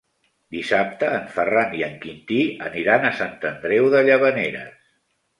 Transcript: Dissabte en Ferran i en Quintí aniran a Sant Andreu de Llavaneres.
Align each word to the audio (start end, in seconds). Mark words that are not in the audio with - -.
Dissabte 0.53 1.09
en 1.17 1.25
Ferran 1.33 1.75
i 1.79 1.83
en 1.87 1.91
Quintí 2.05 2.39
aniran 2.69 3.05
a 3.09 3.11
Sant 3.19 3.35
Andreu 3.51 3.91
de 3.97 4.01
Llavaneres. 4.09 4.89